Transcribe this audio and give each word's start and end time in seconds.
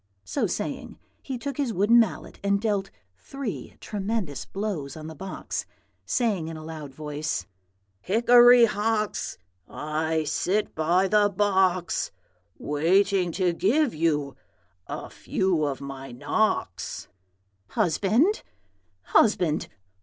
So 0.23 0.47
saying, 0.47 0.97
he 1.21 1.37
took 1.37 1.57
his 1.57 1.71
wooden 1.73 1.99
mallet 1.99 2.39
and 2.43 2.59
dealt 2.59 2.89
three 3.15 3.75
tremendous 3.79 4.45
blows 4.45 4.97
on 4.97 5.05
the 5.05 5.13
box, 5.13 5.67
saying 6.07 6.47
in 6.47 6.57
a 6.57 6.63
loud 6.63 6.91
voice, 6.91 7.45
'Hickory 7.99 8.65
Hox! 8.65 9.37
I 9.69 10.23
sit 10.23 10.73
by 10.73 11.07
the 11.07 11.29
box, 11.29 12.09
Waiting 12.57 13.31
to 13.33 13.53
give 13.53 13.93
you 13.93 14.35
a 14.87 15.07
few 15.11 15.65
of 15.65 15.79
my 15.81 16.11
knocks.' 16.11 17.07
"'Husband, 17.67 18.41
husband! 19.03 19.67